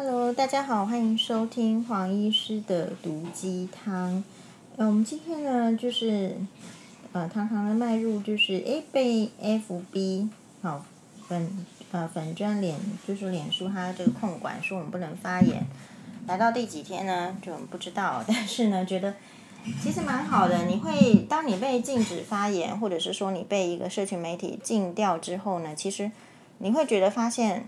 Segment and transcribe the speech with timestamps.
[0.00, 4.22] Hello，大家好，欢迎收听黄医师的毒鸡汤。
[4.76, 6.36] 呃，我们今天呢，就是
[7.12, 10.28] 呃，堂堂的迈入就是诶被 FB
[10.62, 10.86] 好
[11.26, 15.66] 粉呃粉专脸就是脸书它这个控管说我们不能发言，
[16.28, 17.36] 来到第几天呢？
[17.42, 19.16] 就不知道， 但是呢，觉得
[19.82, 20.66] 其实蛮好的。
[20.66, 26.12] 你会当你被禁止发言，或者是说你被一个社群媒体禁掉之后呢，其实
[26.58, 27.66] 你会觉得发现。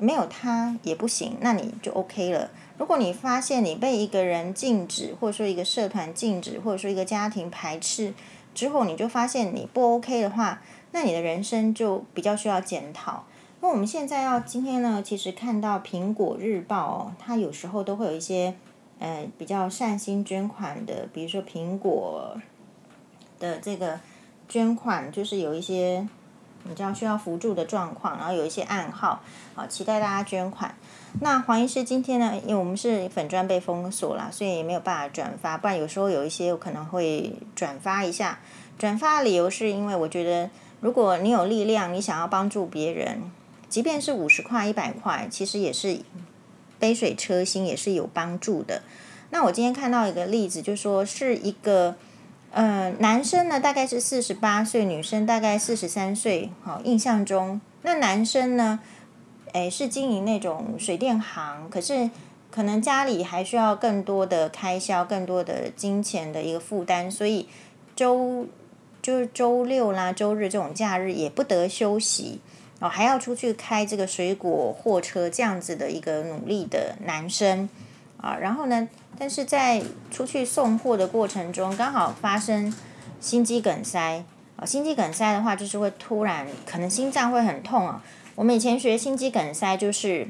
[0.00, 2.50] 没有他也不行，那你就 OK 了。
[2.78, 8.14] 如果你发现你被一个人禁止，或者说一个社团禁止，或者说一个家庭排斥
[8.54, 13.24] 之后，你就发现你不 OK 的话，那你的人生就比较需要检讨。
[13.60, 18.54] 那我们现在要今天呢，其实看到苹果日报哦，它有时候都会有一些
[18.98, 22.34] 呃比较善心捐款的，比如说苹果
[23.38, 24.00] 的这个
[24.48, 26.08] 捐款，就是有一些。
[26.64, 29.20] 你知道需要辅助的状况，然后有一些暗号，
[29.54, 30.74] 好，期待大家捐款。
[31.20, 35.58] 那黄医师今天呢，因为我们是粉砖被封锁了，所以也没有办法转发。
[35.58, 38.38] 不然有时候有一些我可能会转发一下。
[38.78, 43.30] 转发的理由是因为我觉得，如果你有力量，你想要帮助别人，
[43.68, 46.00] 即便是五十块、一百块，其实也是
[46.78, 48.82] 杯水车薪，也是有帮助的。
[49.30, 51.96] 那我今天看到一个例子，就说是一个。
[52.52, 56.50] 呃，男生呢大概是四十八岁，女生大概四十三岁。
[56.62, 58.80] 好，印象中那男生呢，
[59.52, 62.10] 诶是经营那种水电行，可是
[62.50, 67.48] 可能家里还需要更多的开销，更多的金钱的一个负担，所以
[67.94, 68.46] 周
[69.00, 72.40] 就是周六啦、周日这种假日也不得休息
[72.80, 77.68] 哦，还要出去开这个水果货车这样子的一个努力的男生
[78.20, 78.88] 啊，然后呢，
[79.18, 82.74] 但是在出去送货的过程中，刚好发生
[83.20, 84.24] 心肌梗塞。
[84.56, 88.02] 啊，心肌梗塞的话，就是会突然可能心脏会很痛啊。
[88.34, 90.28] 我们以前学心肌梗塞，就是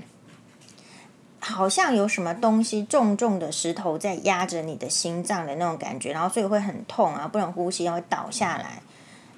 [1.41, 8.81] 好像有什么东西重重的石头在压着你的心脏的那种感觉，然后所以会很痛啊，不能呼吸，然后会倒下来。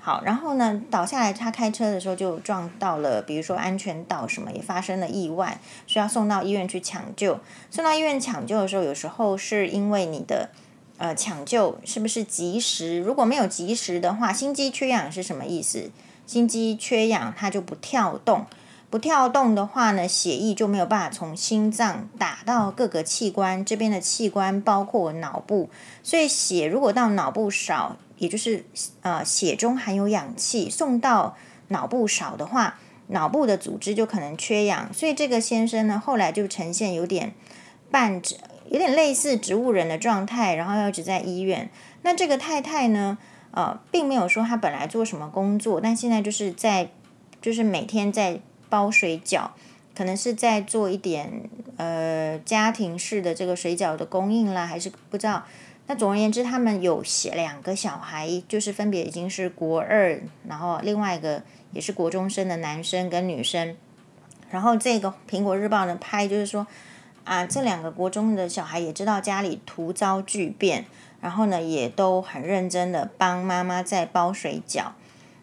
[0.04, 7.38] 好，然后呢，倒下来，他开车的时候就撞到了，比如说安全岛什么，也发生了意外，需要送到医院去抢救。
[7.70, 10.50] 送到医院抢救的时候，有时候是因为你的
[10.98, 12.98] 呃抢救是不是及时？
[12.98, 15.92] 如果没有及时的话，心肌缺氧是什么意思？
[16.26, 18.46] 心肌缺氧，它就不跳动，
[18.90, 25.70] 不跳动的话呢，血液就没有办法从心脏打到各个器官，这边的器官包括脑部，
[26.02, 27.96] 所以血如果到脑部少。
[28.22, 28.64] 也就是
[29.00, 31.36] 呃，血中含有氧气送到
[31.68, 32.78] 脑部少的话，
[33.08, 37.32] 脑部的组织就可能缺氧，所以这个先生呢，后来就呈现有点
[37.90, 38.36] 半植，
[38.70, 41.68] 有点类似植物人的状态，然后要一直在医院。
[42.02, 43.18] 那这个太太呢，
[43.50, 46.90] 呃，并没有说她本来做什么工作，但现在就是在，
[47.40, 48.38] 就是每天在
[48.68, 49.48] 包水饺，
[49.96, 55.42] 可能是在做一点呃家庭式的这个水饺的供应啦，还是不知道。
[55.92, 61.42] 那总而言之，他们有写两个小孩，就是分别已经是国二，然后另外一个
[61.72, 63.76] 也是国中生的男生跟女生。
[64.50, 66.66] 然后这个苹果日报呢拍，就是说
[67.24, 70.86] 啊，这两个国中的小孩也知道家里突遭巨变，
[71.20, 74.92] 然后呢也都很认真的帮妈妈在包水饺。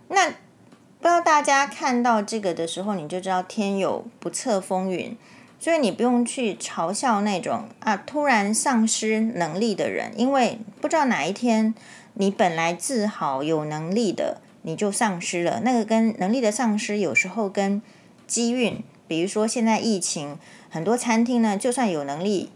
[0.07, 5.15] 那不知道大家看到这个的时候，你就知道天有不测风云。
[5.59, 11.75] 所以你不用去嘲笑那种啊突然丧失能力的人，因为不知道哪一天
[12.13, 15.61] 你本来自豪有能力的你就丧失了。
[15.63, 17.81] 那个跟能力的丧失有时候跟
[18.25, 20.37] 机运，比如说现在疫情，
[20.69, 22.49] 很多餐厅呢就算有能力，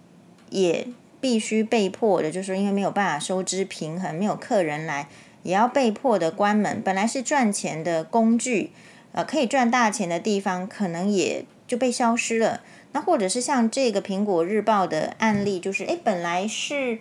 [0.49, 0.87] 也
[1.19, 5.09] 必须被迫的，就是因为没有办法收支平衡，没有客人来，
[5.43, 6.81] 也要被迫的关门。
[6.81, 8.71] 本来是赚钱的工具，
[9.11, 12.61] 呃，可以赚大钱的地方，可能也就被消失了。
[12.93, 16.99] 那或者是像这个苹果日报的案例，就是诶，本来是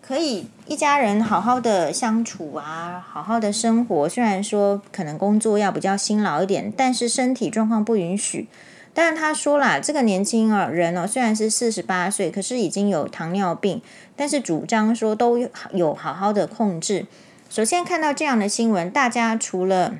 [0.00, 4.08] 可以一家人好好的相处啊，好好的生活。
[4.08, 8.46] 虽然说可能工作要比较辛劳一点，但是身体状况不允许。
[8.94, 13.82] 但是他说啦，这个年轻啊人哦，虽然是四十八岁，可是已经有糖尿病，
[14.14, 15.38] 但是主张说都
[15.72, 17.06] 有好好的控制。
[17.50, 19.96] 首先看到这样的新闻，大家除了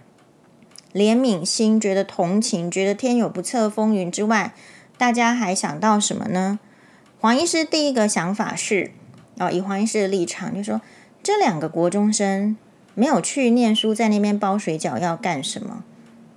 [0.95, 4.55] 怜悯心、觉得同情、觉得天有不测风云之外，
[4.99, 6.59] 大家还想到什么呢？
[7.21, 8.93] 黄医师第一个想法是，
[9.39, 10.81] 哦，以黄医师的立场，就是说
[11.23, 12.57] 这两个国中生
[12.95, 15.83] 没有去念书，在那边包水饺要干什么？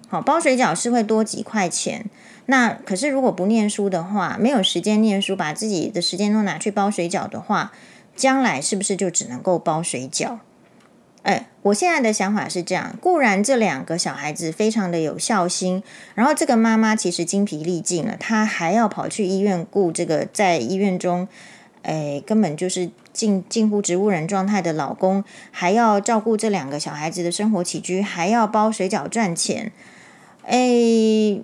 [0.07, 2.05] 好，包水饺是会多几块钱。
[2.47, 7.71] 那可是如果不念书的话，没有时间念书，把自己的时间都拿去包水饺的话，
[8.15, 10.39] 将来是不是就只能够包水饺？
[11.23, 15.83] 哎，我现在的想法是这样：固然这两个小孩子非常的有孝心，
[16.15, 21.27] 然后这个妈妈其实精疲力尽了，她还要跑去医院顾这个在医院中，
[21.83, 29.73] 哎，根本就是近近乎植物人状态的老公，还要照顾这两个小孩子的生活起居，还要包水饺赚钱。
[30.45, 31.41] 哎，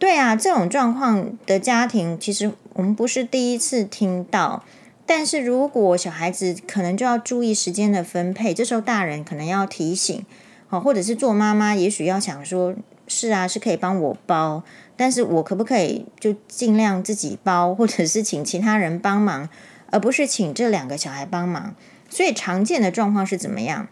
[0.00, 4.64] 对啊，这种状况的家庭，其实我们不是第一次听到。
[5.06, 10.26] 但是如果小孩子可能就要注意时间的分配，这时候大人可能要提醒，
[10.66, 12.74] 好，或者是做妈妈，也许要想说，
[13.06, 14.64] 是啊，是可以帮我包，
[14.96, 19.48] 但是我可不可以就尽量自己包，或者是请其他人帮忙，
[19.92, 21.76] 而不是请这两个小孩帮忙。
[22.10, 23.88] 所以常见的状况是怎么样？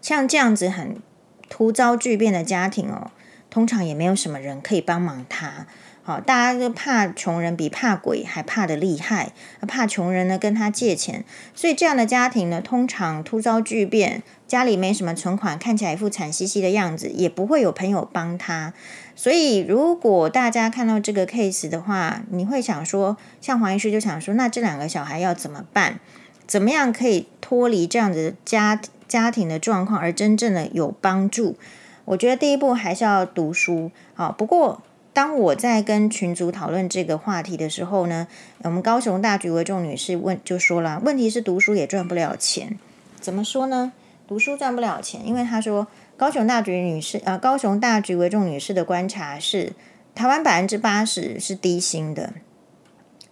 [0.00, 0.96] 像这样子很
[1.48, 3.10] 突遭巨变的家庭哦，
[3.50, 5.66] 通常也没有什么人可以帮忙他。
[6.04, 9.32] 好，大家就怕穷人比怕鬼还怕得厉害，
[9.68, 18.74] 怕穷人呢跟他借钱，所以这样的家庭呢，通常突遭巨变，家里没什么存款，看起来一副惨兮兮的样子，也不会有朋友帮他。
[19.14, 26.00] 所以，如果大家看到这个 case 的话，你会想说，像黄医师就想说，那这两个小孩要怎么办？
[26.48, 31.56] 怎么样可以脱离这样子的家家庭的状况，而真正的有帮助？
[32.06, 33.92] 我觉得第一步还是要读书。
[34.14, 34.82] 好，不过。
[35.12, 38.26] 当我在跟群组讨论这个话题的时候呢，
[38.62, 42.78] 我们高雄大局为重女士问就说了，问题是读书也赚不了钱，
[43.20, 43.92] 怎么说呢？
[44.26, 45.86] 读书赚不了钱，因为她说
[46.16, 49.72] 高雄大局女士呃，高雄大局为重女士的观察是，
[50.14, 52.32] 台湾百分之八十是低薪的，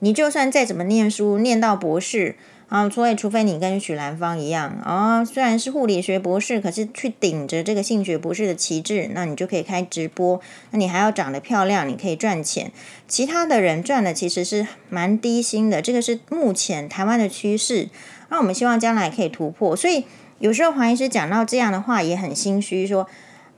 [0.00, 2.36] 你就算再怎么念书，念到博士。
[2.70, 10.40] 啊，所以除非你跟许兰芳一样啊、哦，虽然是护理学博士，可是去顶着这个性学博士的旗帜，那你就可以开直播。
[10.70, 12.70] 那你还要长得漂亮，你可以赚钱。
[13.08, 17.88] 其他的人赚的其实是蛮低薪的，这个是目前台湾的趋势。
[18.28, 19.74] 那我们希望将来可以突破。
[19.74, 20.04] 所以
[20.38, 23.08] 有时候黄医师讲到这样的话，也很心虚，说：“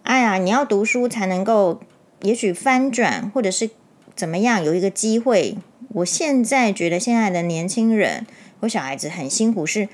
[0.05, 1.83] 哎呀，你要读书才能够，
[2.23, 3.69] 也许翻转，或者是
[4.17, 5.59] 怎么样，有一个机会。”
[5.97, 8.27] 我现在觉得现在的年轻人。
[8.63, 9.89] 我小孩子很辛苦，是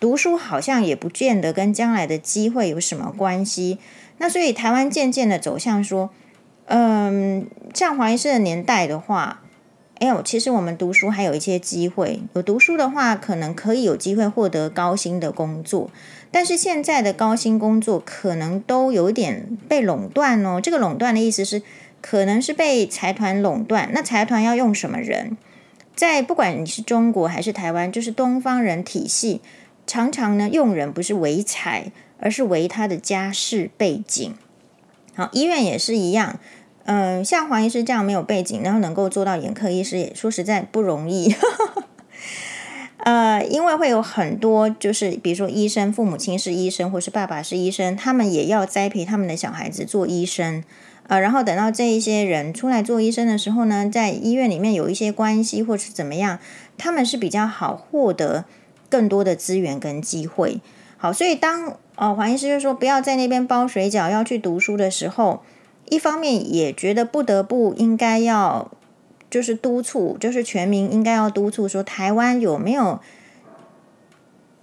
[0.00, 3.78] 读书好像也不见得跟将来的机会有什么关系。
[4.18, 6.10] 那所以台湾渐渐的走向说，
[6.66, 9.42] 嗯，像黄医师的年代的话，
[9.98, 12.20] 哎呦，其实我们读书还有一些机会。
[12.32, 15.90] 有读书的话，可能可以有机会获得高薪的工作。
[16.30, 20.60] 但是现在的高薪工作可能都有点被垄断哦。
[20.60, 21.62] 这个垄断的意思是，
[22.00, 23.90] 可能是被财团垄断。
[23.92, 25.36] 那财团要用什么人？
[25.94, 29.40] 在不管你是中国还是台湾，就是东方人体系，
[29.86, 34.34] 常常呢用人不是为才，而是为他的家世背景。
[35.14, 36.40] 好，医院也是一样，
[36.84, 41.34] 嗯、像黄医师这样没有背景，然后能够做到眼科医师，也说实在不容易。
[43.04, 50.64] 呃，因为会有很多，就是比如说医生，父母亲是医生，或是爸爸是医生，他们也要栽培他们的小孩子做医生。
[51.06, 56.38] 呃，然后等到这一些人出来做医生的时候呢，在医院里面有一些关系或是怎么样，
[56.78, 58.46] 他们是比较好获得
[58.88, 60.62] 更多的资源跟机会。
[60.96, 65.42] 好，所以当呃黄医师就说不要在那边包水饺，要去读书的时候，
[65.90, 68.72] 一方面也觉得不得不应该要
[69.34, 73.00] 就是督促，就是全民应该要督促说，台湾有没有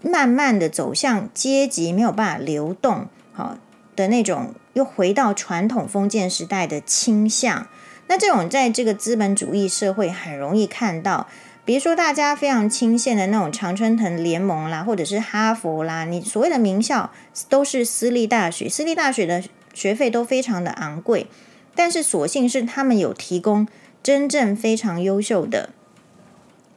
[0.02, 3.58] 慢慢的走向阶级没有办法流动好
[3.98, 4.54] 的那种。
[4.72, 7.68] 又回到传统封建时代的倾向，
[8.08, 11.28] 那这种在这个资本主义社会很容易看到，
[11.66, 17.12] 比如说大家非常清羡的那种常春藤联盟啦，或者是哈佛啦，你所谓的名校
[17.50, 21.28] 都是私立大学，私立大学的学费都非常的昂贵，
[21.76, 23.68] 但是所幸是他们有提供
[24.04, 25.70] 真正非常优秀的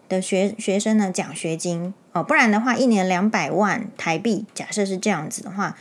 [0.09, 5.77] 的学学生的奖学金哦，不然的话一年两百万台币，假设是这样子的话。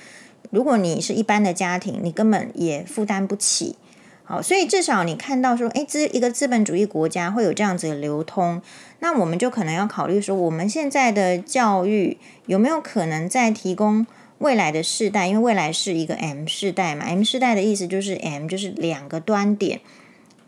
[0.52, 3.76] 如果你是一般的家庭，你根本也负担不起。
[4.24, 8.62] 好，所以至少你看到说，诶，资一个资本主义国家会有这样子的流通，
[9.00, 14.06] 那我们就可能要考虑说，我们现在的教育有没有可能在提供
[14.38, 15.26] 未来的世代？
[15.26, 19.82] 因为未来是一个 M 世代嘛，M 世代的意思就是 M 就是两个端点，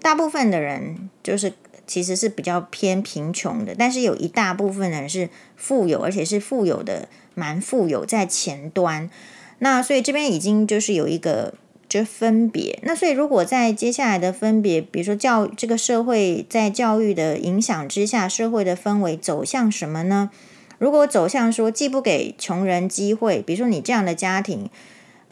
[0.06, 1.54] 大部分的人就是
[1.88, 9.10] 其实是比较偏贫穷的，但是有一大部分人是富有，而且是富有的蛮富有在前端。
[9.58, 11.56] 那所以这边已经就是有一个
[11.90, 12.78] 就分别。
[12.84, 20.30] 那所以如果在接下来的分别，比如说教这个社会在教育的影响之下，社会的氛围走向什么呢？
[20.78, 24.70] 如果走向说既不给穷人机会，比如说你这样的家庭，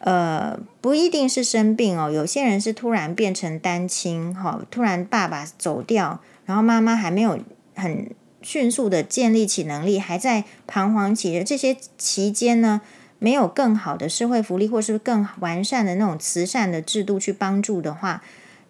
[0.06, 7.40] 呃，不一定是生病哦，有些人是突然变成单亲，哈，突然爸爸走掉，然后妈妈还没有
[7.76, 8.10] 很
[8.42, 12.82] 迅速的建立起能力，还在彷徨期的这些期间呢。
[13.20, 18.22] 没有更好的社会福利，或是更完善的那种慈善的制度去帮助的话，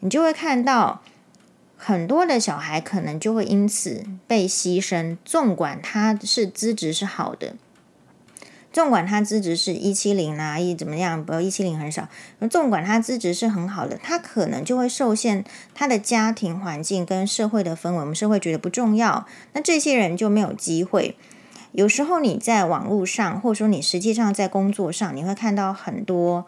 [0.02, 1.02] 你就会看到
[1.76, 5.18] 很多的小孩可能就会因此被牺牲。
[5.26, 7.56] 纵管他是资质是好的。
[8.74, 11.24] 纵管他资质是一七零啊，一怎么样？
[11.24, 12.10] 不要一七零很少。
[12.40, 18.00] 那纵管他资质是很好的，他可能就会受限他的家庭环境跟社会的氛围。
[18.00, 21.16] 我们社会觉得不重要，那这些人就没有机会。
[21.72, 26.46] 有时候你在网络上，或者说你实际上在工作上，你会看到很多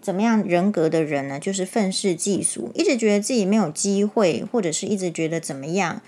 [0.00, 1.38] 怎么样人格的人呢？
[1.38, 6.02] 就是愤世嫉俗，一直觉得自己没有机会，或者是一直觉得怎么样。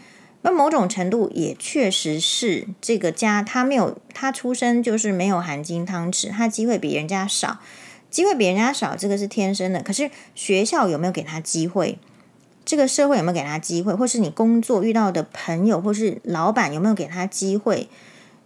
[0.46, 7.60] 那某种程度也确实是这个家，他没有他出生就是没有含金汤匙，他机会比人家少，
[8.10, 9.82] 机会比人家少，这个是天生的。
[9.82, 11.98] 可是学校有没有给他机会？
[12.66, 13.94] 这个社会有没有给他机会？
[13.94, 17.88] 或是你工作遇到的朋友或是老板有没有给他机会？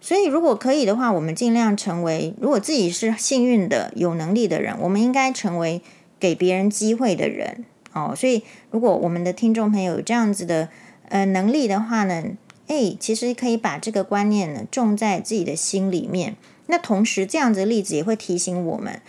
[0.01, 5.83] 所以如果可以的话，我们尽量成为，如果自己是幸运的、有能力的人，我们应该成为
[6.21, 8.15] 给别人机会的人哦。
[8.17, 10.69] 所以如果我们的听众朋友有这样子的。
[11.09, 12.23] 呃，能力的话呢，
[12.67, 16.37] 诶，其实可以把这个观念呢种在自己的心里面。
[16.67, 19.01] 那同时，这样子的例子也会提醒我们，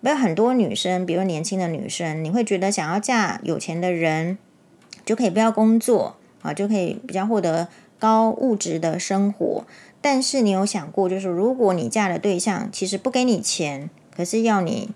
[0.00, 4.38] 不要很多女生，比如年轻的女生，你会觉得想要嫁有钱的人，
[5.04, 7.68] 就可以不要工作啊，就可以比较获得
[7.98, 9.66] 高物质的生活。
[10.00, 14.90] 但是你有想过，就是如果你嫁的对象其实不给你钱，可是要你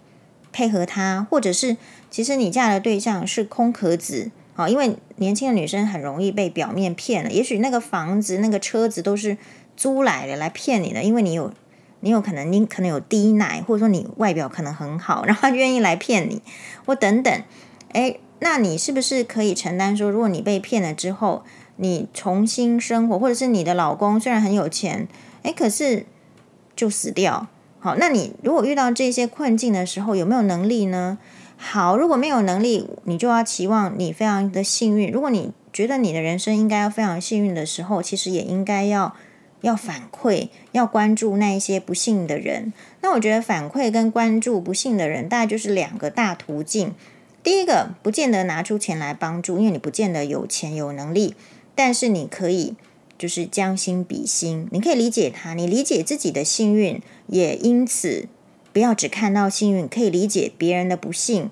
[0.50, 1.76] 配合他，或者是
[2.10, 4.30] 其实你嫁的对象是空壳子。
[4.56, 7.30] 好，因为年轻的女生很容易被表面骗了。
[7.30, 9.36] 也许那个房子、那个车子都是
[9.76, 11.02] 租来的，来骗你的。
[11.02, 11.52] 因为你有，
[12.00, 16.40] 你有可能，你可能有低奶，或者说你外表可能很好，然后愿意来骗你，
[16.86, 17.42] 或等等。
[17.92, 21.44] 诶，那你是不是可以承担说，如果你被骗了之后，
[21.76, 25.06] 你重新生活，或者是你的老公虽然很有钱，
[25.42, 26.06] 诶，可是
[26.74, 27.48] 就死掉。
[27.78, 31.18] 好，那你如果遇到这些困境的时候，有没有能力呢？
[31.56, 35.10] 好，如果没有能力，你就要期望你非常的幸运。
[35.10, 39.16] 如果你觉得你的人生应该要非常幸运的时候，其实也应该要
[39.62, 42.72] 要反馈，要关注那一些不幸的人。
[43.00, 46.94] 那我觉得反馈跟关注不幸的人，大概就是两个大途径。
[47.42, 51.34] 第一个，不见得拿出钱来帮助，因为你不见得有钱有能力，
[51.74, 52.74] 但是你可以
[53.18, 58.28] 就是将心比心，你可以理解他，你理解自己的幸运，也因此。
[58.76, 61.48] 不要只看到幸运，可以理解别人的不幸，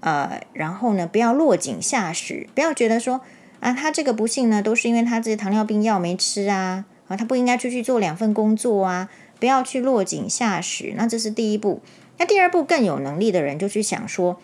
[0.00, 3.22] 呃，然后呢，不要落井下石，不要觉得说
[3.60, 9.08] 啊，他这个不幸呢，都是因为他自己糖尿病药没吃啊，啊，他不应该出去做两份工作啊，
[9.40, 10.92] 不要去落井下石。
[10.98, 11.80] 那这是第一步。
[12.18, 14.38] 那第二步，更有能力的人就去想说，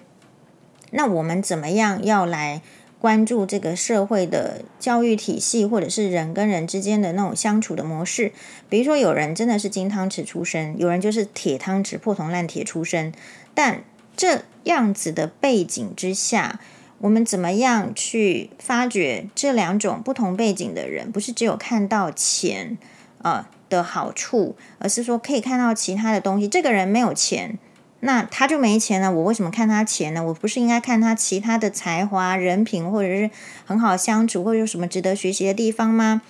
[0.92, 2.62] 那我们怎么样要来？
[3.02, 8.30] 关注这个社会的教育体系，或者是人跟人之间的那种相处的模式。
[8.68, 13.12] 比如说，有人真的是金汤匙出身，有人就是铁汤匙破铜烂铁出身。
[13.54, 13.82] 但
[14.16, 16.60] 这样子的背景之下，
[16.98, 21.10] 我们怎么样去发掘这两种不同背景的人？
[21.10, 22.78] 不是只有看到钱
[23.22, 26.46] 啊的好处，而是说可以看到其他的东西。
[26.46, 27.58] 这个人没有钱。
[28.04, 30.24] 那他就没钱了，我为什么看他钱呢？
[30.24, 33.30] 我不是应该看他其他的才华、人品，或者是
[33.64, 36.20] 很好相处，或者有什么值得学习的地方吗？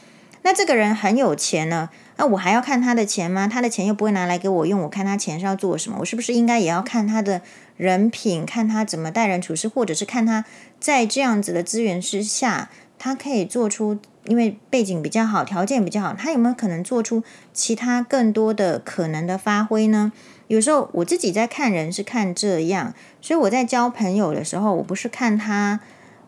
[0.43, 1.89] 那这个人很有钱呢，
[2.19, 3.49] 那我还要看他的钱吗？
[3.49, 5.97] 他的钱又不会拿来给我用，我看他钱是要做什么？
[6.01, 7.41] 我是不是应该也要看他的
[7.79, 10.45] 人品，看他怎么待人处事，或者是看他
[10.79, 17.23] 在这样子的资源之下，他可以做出，因为背景比较好，条件比较好，他有没有可能做出
[17.55, 20.13] 其他更多的可能的发挥呢？
[20.53, 22.93] 有时候我自己在看人是看这样，
[23.23, 25.81] 所以我在交朋友的时候，我不是看他，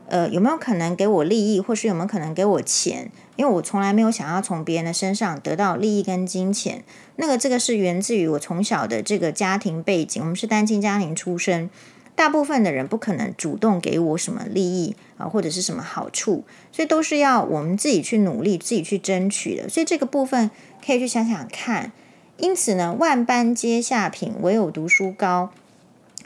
[0.08, 6.82] 呃，有没有可能给我利益，或是有没有可能给我钱，因为我从来没有想要从别人的身上得到利益跟金钱。
[7.16, 11.68] 那个这个是源自于我从小的这个家庭背景，我们是单亲家庭出身，
[12.14, 19.68] 大部分的人不可能主动给我什么利益啊，或者是什么好处，所以都是要我们自己去努力，自己去争取的。
[19.68, 20.50] 所以这个部分
[20.82, 21.92] 可以去想想看。
[22.36, 25.50] 因此呢，万般皆下品，唯有读书高。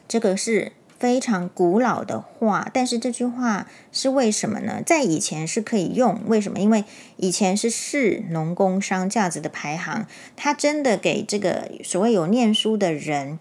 [0.08, 4.82] 这个是非常古老的话，但是这句话是为什么呢？
[4.84, 6.58] 在以前是可以用，为什么？
[6.58, 6.84] 因为
[7.18, 13.38] 以前是士农工商这样子的排行，他真的给这个所谓有念书的人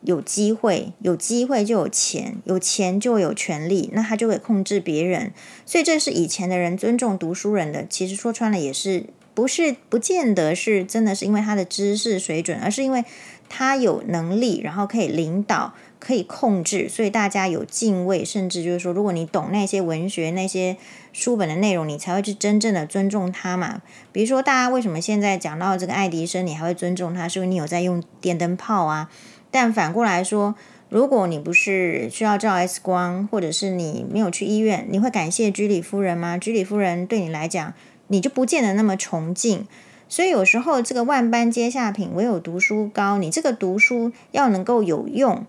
[0.00, 5.34] 有机会，有机会就有钱，有钱就有权利，那他就会控制别人。
[5.66, 9.04] 所以这是以前的人尊重读书人的，其实说穿了也是。
[9.36, 13.04] 不是，不见得是真的是因为他的知识水准，而是因为
[13.50, 20.78] 他有能力，然后可以领导，可以控制，所以大家有敬畏，甚至就是说，如果你懂那些文学、那些
[21.12, 23.82] 书本的内容，你才会去真正的尊重他嘛。
[24.10, 29.10] 比如说，大家为什么现在讲到这个爱迪生，你还会尊重他，是因为你有在用电灯泡啊。
[29.50, 30.54] 但反过来说，
[30.88, 36.38] 如果你不是需要照 X 光，或者是你没有去医院，你会感谢居里夫人吗？
[36.38, 37.74] 居里夫人对你来讲，
[38.08, 39.66] 你就不见得那么崇敬。
[40.08, 43.18] 所以有时候这个万般皆下品，唯有读书高。
[43.18, 45.44] 你这个读书要能够有用，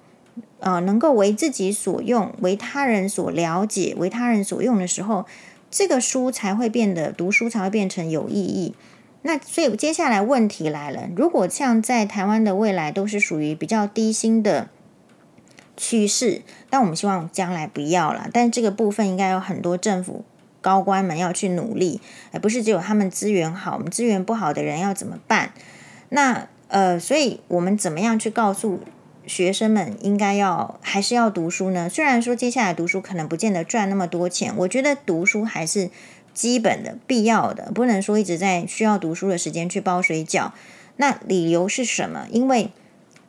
[0.59, 5.27] 呃，能够为自己所用，为他人所了解，为他人所用的时候，
[5.69, 8.73] 这个书才会变得读书才会变成有意义。
[9.21, 14.69] 那所以接下来问题来了，如果像在台湾的未来都是属于比较低薪的
[15.75, 18.27] 趋势，但我们希望将来不要了。
[18.33, 20.23] 但这个部分应该有很多政府。
[20.61, 25.53] 高官们要去努力，而不是只有他们资源好，我们资源不好的人要怎么办？
[26.09, 28.81] 那呃，所以我们怎么样去告诉
[29.25, 31.87] 学生们应该要还是要读书呢？
[31.87, 35.89] 虽然说接下来读书可能不见得赚那么多钱，我觉得读书还是
[36.33, 40.51] 基本的、必要的，不能说一直在需要读书的时间去包水饺。
[40.97, 42.27] 那理由是什么？
[42.31, 42.71] 因为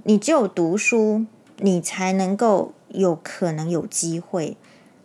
[0.03, 1.27] 你只有读书，
[1.59, 4.57] 你才能够有可能有机会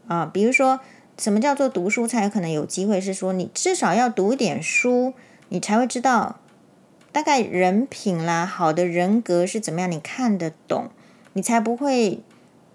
[0.08, 0.80] 啊，比如说。
[1.18, 3.00] 什么叫做读书才有可能有机会？
[3.00, 5.14] 是说你至少要读一点书，
[5.50, 6.40] 你才会知道
[7.12, 10.90] 大概人品啦、好的人格是怎么样，你看得懂，
[11.34, 12.22] 你才不会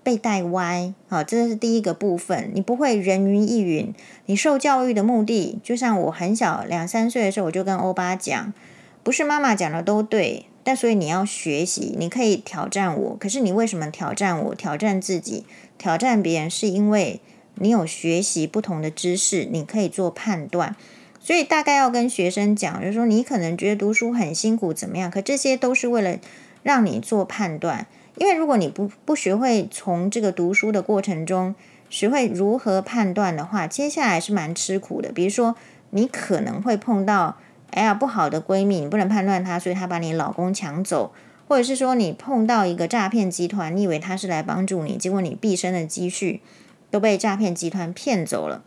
[0.05, 0.95] 被带歪。
[1.09, 3.93] 好，这是第一个部分，你不会人云亦云。
[4.27, 8.55] 你受教育的目的，就像我很小两三岁的时候，我就跟欧巴讲，
[9.03, 13.17] 不是妈妈讲的都对，但所以你要学习，你可以挑战我。
[13.19, 14.55] 可是你为什么挑战我？
[14.55, 15.45] 挑战自己，
[15.77, 17.21] 挑战别人，是因为。
[17.61, 20.77] 你有学习不同的知识，你可以做判断，
[21.21, 25.11] 所以大概要跟学生讲，就是说你可能觉得读书很辛苦，怎么样？
[25.11, 26.19] 可这些都是为了
[26.63, 27.87] 让你做判断，
[28.17, 31.55] 因为如果你不不学会从这个读书的过程中
[31.91, 35.11] 学会如何判断的话，接下来是蛮吃苦的。
[35.11, 35.55] 比如说，
[35.91, 37.39] 你可能会碰到，
[37.71, 41.13] 哎呀，不好的闺蜜，你不能判断她，所以她把你老公抢走，
[41.49, 46.43] 或者是说你碰到一个诈骗集团，你以为他是来帮助你，结果你毕生的积蓄。
[46.91, 48.63] 都被诈骗集团骗走了，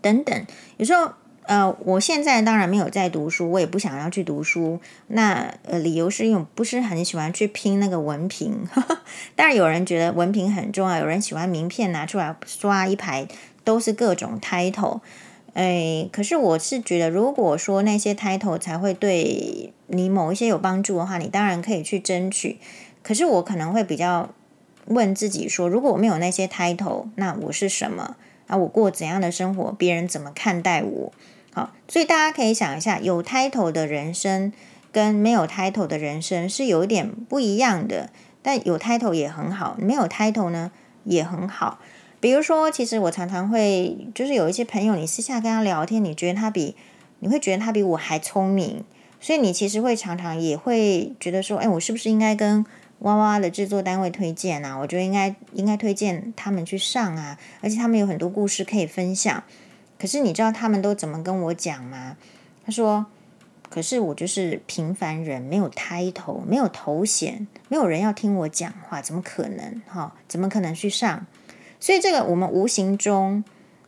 [0.00, 0.46] 等等。
[0.76, 4.80] 有时候，呃，我现在当然没有在读书，我也不想要去读书。
[5.08, 8.66] 那呃，理由是因为我不是很喜欢去拼那个文凭。
[9.36, 13.28] 当然，有人觉得文凭很重要，有人喜欢名片拿出来刷一排，
[13.62, 15.00] 都是各种 title。
[15.52, 22.58] 哎，可是我是觉得，如果说那些 title 才会对你某一些有帮助的话，你当然可以去争取。
[23.02, 24.30] 可是我可能会比较。
[24.86, 28.16] 问自己说：如果我没有那些 title，那我是什么？
[28.46, 29.72] 啊，我过怎样的生活？
[29.72, 31.12] 别人怎么看待我？
[31.52, 34.52] 好，所以大家可以想一下，有 title 的人生
[34.92, 38.10] 跟没有 title 的人生是有一点不一样的。
[38.42, 40.70] 但有 title 也很好，没有 title 呢
[41.04, 41.78] 也很好。
[42.20, 46.76] 比如说，其实我常常会，就是有一些朋友，你私下跟他聊天，你觉得他比，
[47.20, 48.84] 你会觉得他比我还聪明，
[49.18, 52.66] 所以你其实会常常也会觉得说，哎，我是不是应该跟
[53.00, 59.42] 哇哇的制作单位推荐啊，我觉得应该应该推荐他们去上啊，而且他们有很多故事可以分享。
[59.98, 62.16] 可是你知道他们都怎么跟我讲吗？
[62.64, 63.06] 他说
[63.68, 69.82] ：“可是我就是平凡人，没有 title，没有头衔，没有人要听我讲话，怎么可能？
[69.86, 71.26] 哈，怎么可能去上？
[71.78, 73.44] 所以这个我们无形中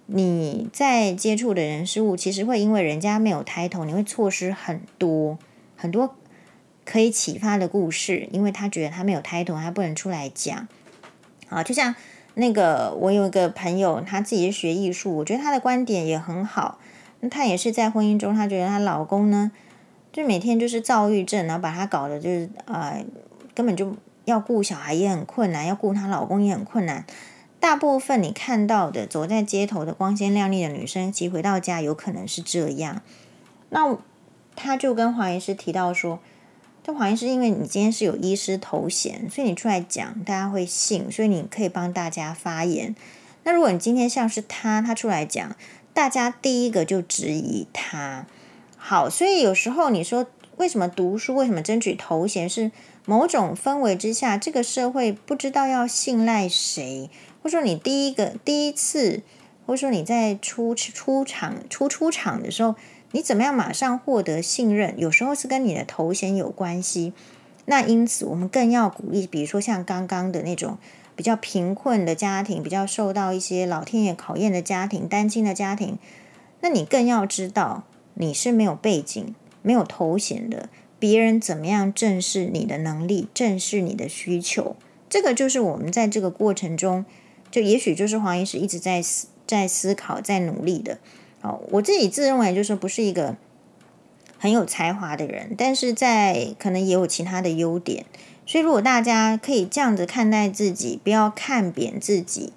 [0.06, 5.38] 你在接触的人事物，其实会因为人家没有 title，你会错失很多
[5.74, 6.14] 很多。”
[6.86, 10.66] 可以启发的故事，因为他觉得他没有 title，他不能出来讲。
[11.48, 11.94] 好，就像
[12.34, 16.78] 那个我有一个朋友，他自己是学艺术，我觉得他的观点也很好。
[17.20, 19.50] 那他也是在婚姻中，他觉得她老公呢，
[20.12, 23.04] 就每天就是躁郁症，然后把他搞得就是呃，
[23.54, 27.04] 根本就要顾小孩也很困难，要顾她老公也很困难。
[27.58, 33.02] 大部分你看到的走在街头的光鲜亮丽的女生，其实回到家有可能是这样。
[33.70, 33.96] 那
[34.54, 36.20] 他就跟黄医师提到说。
[36.86, 42.94] 这黄医师，因为你今天是有医师头衔，所以你出来讲，大家会信，所以你可以帮大家发言。
[43.42, 45.56] 那如果你今天像是他，他出来讲，
[45.92, 48.24] 大家第一个就质疑他。
[48.76, 50.26] 好，所以有时候你说
[50.58, 52.70] 为什么读书，为什么争取头衔，是
[53.04, 57.10] 某种氛围之下，这个社会不知道要信赖谁，
[57.42, 59.22] 或者说你第一个第一次，
[59.66, 62.76] 或者说你在出出场出出场的时候。
[63.12, 64.98] 你怎么样马上获得信任？
[64.98, 67.12] 有时候是跟你的头衔有关系。
[67.66, 70.78] 那因此，我们更要鼓励，比如说像刚刚的那种
[71.14, 75.98] 比较贫困的家庭，比较受到一些老天爷考验的家庭，单亲的家庭，
[76.60, 80.68] 那你更要知道，你是没有背景、没有头衔的。
[80.98, 84.76] 别人怎么样正视你的能力，正视你的需求。
[85.08, 87.04] 这个就是我们在这个过程中，
[87.50, 90.98] 就也许就是黄医师一直在思在思考、在努力的。
[91.70, 93.36] 我自己自认为就是不是一个
[94.38, 98.06] 很有才华的人，但是在可能也有其他的优点。
[98.46, 102.52] 所以如果大家可以这样子看待自己，不要看扁自己，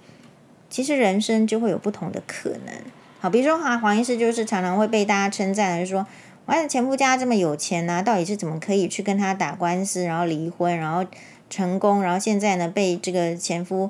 [0.69, 2.73] 其实人生就会有不同的可能。
[3.19, 6.05] 好，比如说哈，黄医师就是常常会被大家称赞，就是说，
[6.45, 11.05] 哇，前夫家这么有钱呐、啊，到底是怎么可以去跟他打官司，然后离婚，然后。
[11.51, 13.89] 成功，然后现在呢，被这个前夫，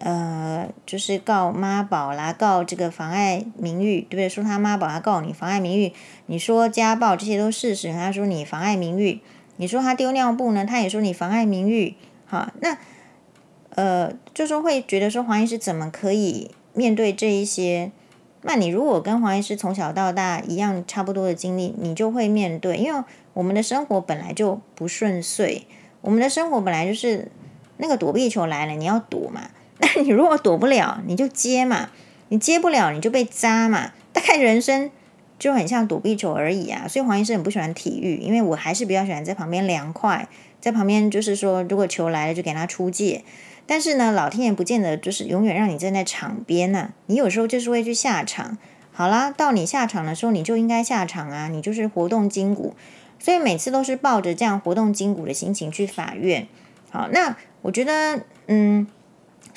[0.00, 4.28] 呃，就是告妈宝啦，告这个妨碍名誉，对不对？
[4.28, 5.92] 说他妈宝，他告你妨碍名誉。
[6.26, 9.20] 你说家暴，这些都是事实，他说你妨碍名誉。
[9.56, 11.96] 你说他丢尿布呢，他也说你妨碍名誉。
[12.26, 12.78] 好，那
[13.70, 17.90] 呃，就说会觉得说黄医师怎么可以面对这一些？
[18.42, 23.02] 那你如果跟黄医师从小到大一样差不多的经历，你就会面对，因为
[23.34, 25.66] 我们的生活本来就不顺遂。
[26.02, 27.32] 我们的生活本来就是
[27.78, 29.50] 那个躲避球来了，你要躲嘛。
[29.78, 31.90] 那你如果躲不了，你就接嘛。
[32.30, 33.92] 你接不了，你就被扎嘛。
[34.12, 34.90] 大概人生
[35.38, 36.86] 就很像躲避球而已啊。
[36.86, 40.28] 所以黄医生很不喜欢体育，因为我还是比较喜欢在旁边凉快，
[40.60, 43.24] 在旁边就是说，如果球来了就给他出界。
[43.66, 48.58] 但是呢，老天爷不见得就是永远让你站在场边呐、你有时候就是会去下场。
[48.92, 51.48] 好啦，到你下场的时候，你就应该下场啊。
[51.48, 52.74] 你就是活动筋骨。
[53.18, 56.46] 所以每次都是抱着这样活动筋骨的心情去法院。
[56.90, 58.86] 好，那我觉得，嗯，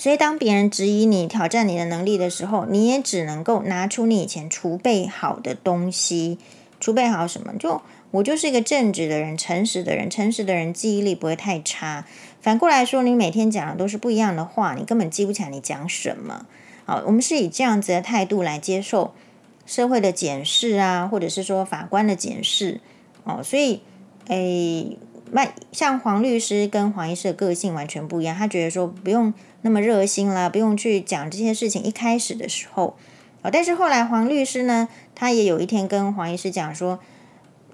[0.02, 6.40] 所以当别人质疑你、挑战你的能力的时候，你也只能够拿出你以前储备好的东西。
[6.80, 7.54] 储备好什么？
[7.60, 10.10] 就我就是一个正直的人、诚实的人。
[10.10, 12.08] 诚实的人记忆力不会太差。
[12.42, 16.48] 反过来说，你每天讲的都是不一样的话，你根本记不起来你讲什么。
[16.86, 19.14] 好，我们是以这样子的态度来接受
[19.68, 22.82] 社会的检视啊，或者是说法官的检视。
[23.24, 23.84] 哦，所以，
[24.26, 24.98] 诶，
[25.34, 28.36] 那像黄律师跟黄医师的个性完全不一样。
[28.36, 31.84] 他觉得说不用那么热心啦，不用去讲这些事情。
[31.84, 32.96] 一开始的时候，
[33.42, 37.00] 哦，但是后来黄律师呢，他也有一天跟黄医师讲说，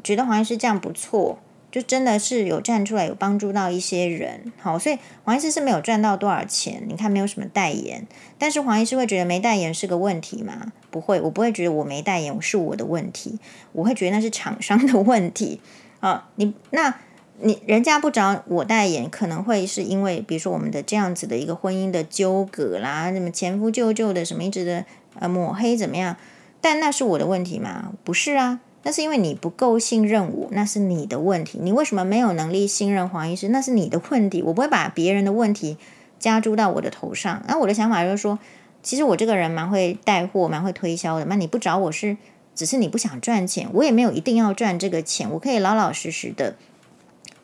[0.04, 1.40] 觉得黄医师这样不错，
[1.72, 4.52] 就真的是有站出来，有帮助到一些人。
[4.60, 10.74] 好，所以黄医师是没有赚到多少钱，你看没有什么代言，但是黄医师会觉得没代言是个问题吗？
[10.92, 13.40] 不会，我不会觉得我没代言是我的问题，
[13.74, 15.60] 我会觉得那是厂商的问题
[16.00, 16.30] 啊。
[16.36, 16.96] 你那
[17.42, 24.86] 你人家不找我代言，可能会是因为比如说我们的这样子的一个婚姻的纠葛啦，什么前夫旧旧的什么一直的
[25.20, 26.16] 呃抹黑怎么样？
[26.60, 27.94] 但那是我的问题吗？
[28.04, 31.60] 不是啊，那是因为你不够信任我，那是你的问题。
[31.62, 33.50] 你为什么没有能力信任黄医师？
[33.50, 34.42] 那是你的问题。
[34.42, 35.78] 我不会把别人的问题
[36.20, 37.44] 加诸到我的头上。
[37.48, 38.40] 那我的想法就是说。
[38.84, 41.26] 其实我这个人蛮会带货，蛮会推销的。
[41.26, 42.16] 那你不找我是，
[42.56, 46.56] 只是你不想赚钱，我也没有一定要赚这个钱，我可以老老实实的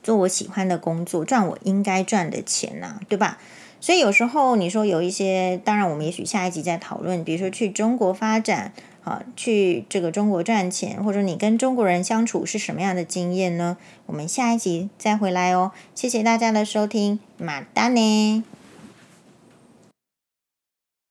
[0.04, 3.40] 做我喜欢的工作，赚我应该赚的钱呐、对吧？
[3.80, 8.72] 所以有时候你说有一些，当然我们也许下一集再讨论，比如说去中国发展，
[9.04, 13.76] 啊，去这个中国赚钱，或者你跟中国人相处是什么样的经验呢？
[14.06, 15.72] 我们下一集再回来哦。
[15.94, 18.44] 谢谢大家的收听，马丹呢。